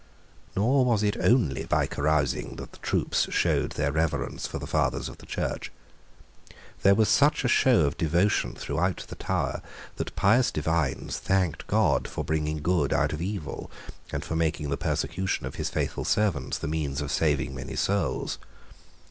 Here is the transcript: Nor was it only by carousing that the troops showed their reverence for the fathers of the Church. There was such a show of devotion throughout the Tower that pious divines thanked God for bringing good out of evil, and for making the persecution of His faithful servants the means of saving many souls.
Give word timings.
Nor 0.55 0.83
was 0.83 1.03
it 1.03 1.15
only 1.17 1.65
by 1.65 1.85
carousing 1.85 2.55
that 2.55 2.71
the 2.71 2.79
troops 2.79 3.27
showed 3.31 3.73
their 3.73 3.91
reverence 3.91 4.47
for 4.47 4.57
the 4.57 4.65
fathers 4.65 5.07
of 5.07 5.19
the 5.19 5.27
Church. 5.27 5.71
There 6.81 6.95
was 6.95 7.07
such 7.07 7.45
a 7.45 7.47
show 7.47 7.81
of 7.81 7.97
devotion 7.99 8.55
throughout 8.55 9.05
the 9.09 9.15
Tower 9.15 9.61
that 9.97 10.15
pious 10.15 10.49
divines 10.49 11.19
thanked 11.19 11.67
God 11.67 12.07
for 12.07 12.23
bringing 12.23 12.63
good 12.63 12.93
out 12.93 13.13
of 13.13 13.21
evil, 13.21 13.69
and 14.11 14.25
for 14.25 14.35
making 14.35 14.71
the 14.71 14.75
persecution 14.75 15.45
of 15.45 15.53
His 15.53 15.69
faithful 15.69 16.03
servants 16.03 16.57
the 16.57 16.67
means 16.67 16.99
of 17.01 17.11
saving 17.11 17.53
many 17.53 17.75
souls. 17.75 18.39